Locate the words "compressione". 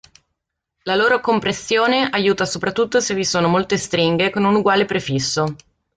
1.19-2.09